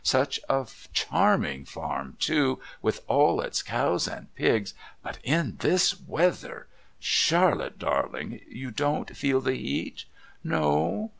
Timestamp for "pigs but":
4.33-5.19